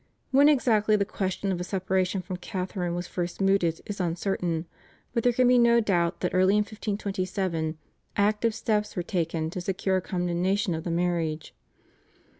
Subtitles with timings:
[0.31, 4.65] When exactly the question of a separation from Catharine was first mooted is uncertain;
[5.13, 7.77] but there can be no doubt that early in 1527
[8.17, 11.53] active steps were taken to secure a condemnation of the marriage.